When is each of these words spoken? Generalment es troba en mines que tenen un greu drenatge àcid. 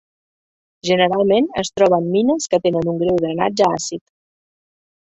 Generalment 0.89 1.51
es 1.65 1.71
troba 1.77 2.01
en 2.05 2.09
mines 2.15 2.51
que 2.55 2.63
tenen 2.67 2.93
un 2.95 3.01
greu 3.05 3.23
drenatge 3.23 3.71
àcid. 3.79 4.07